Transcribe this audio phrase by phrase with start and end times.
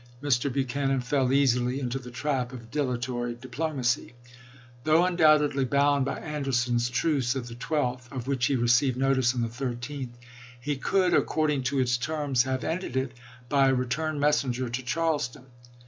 [0.23, 0.51] Mr.
[0.51, 4.13] Buchanan fell easily into the trap of dilatory diplomacy.
[4.83, 9.35] Though un doubtedly bound by Anderson's truce of the 12th, of which he received notice
[9.35, 10.13] on the 13th,
[10.59, 13.11] he could, according to its terms, have ended it
[13.47, 15.45] by a re turn messenger to Charleston.